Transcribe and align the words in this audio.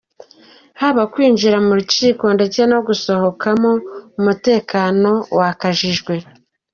Haba 0.81 1.03
Kwinjira 1.13 1.57
mu 1.65 1.73
rukiko 1.79 2.25
ndetse 2.35 2.59
no 2.71 2.79
gusohokamo 2.87 3.71
umutekano 4.19 5.11
wakajijwe. 5.37 6.13